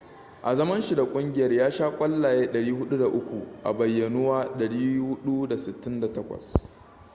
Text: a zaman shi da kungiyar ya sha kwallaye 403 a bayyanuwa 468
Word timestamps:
a 0.43 0.55
zaman 0.55 0.81
shi 0.81 0.95
da 0.95 1.05
kungiyar 1.05 1.53
ya 1.53 1.71
sha 1.71 1.91
kwallaye 1.91 2.45
403 2.47 3.45
a 3.63 3.73
bayyanuwa 3.73 4.45
468 4.45 6.71